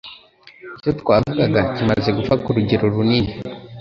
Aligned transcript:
icyo 0.77 0.91
twavugaga 1.01 1.61
kimaze 1.75 2.09
gupfa 2.17 2.35
ku 2.43 2.49
rugero 2.55 2.85
runini 2.93 3.31